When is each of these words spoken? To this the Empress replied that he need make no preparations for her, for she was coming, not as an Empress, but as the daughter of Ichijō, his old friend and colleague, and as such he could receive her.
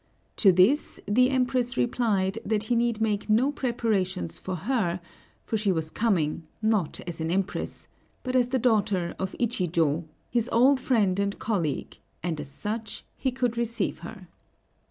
To 0.37 0.51
this 0.51 0.99
the 1.07 1.29
Empress 1.29 1.77
replied 1.77 2.39
that 2.43 2.63
he 2.63 2.75
need 2.75 3.01
make 3.01 3.29
no 3.29 3.51
preparations 3.51 4.39
for 4.39 4.55
her, 4.55 4.99
for 5.45 5.57
she 5.57 5.71
was 5.71 5.91
coming, 5.91 6.47
not 6.59 6.99
as 7.01 7.21
an 7.21 7.29
Empress, 7.29 7.87
but 8.23 8.35
as 8.35 8.49
the 8.49 8.57
daughter 8.57 9.13
of 9.19 9.35
Ichijō, 9.39 10.05
his 10.31 10.49
old 10.51 10.79
friend 10.79 11.19
and 11.19 11.37
colleague, 11.37 11.99
and 12.23 12.41
as 12.41 12.49
such 12.49 13.05
he 13.15 13.29
could 13.31 13.57
receive 13.57 13.99
her. 13.99 14.27